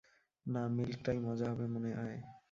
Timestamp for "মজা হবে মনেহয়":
1.19-2.17